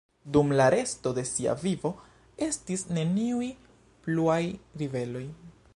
Dum 0.35 0.47
la 0.59 0.69
resto 0.73 1.11
de 1.17 1.23
sia 1.31 1.53
vivo 1.65 1.91
estis 2.47 2.85
neniuj 2.99 3.53
pluaj 4.07 4.41
ribeloj. 4.83 5.27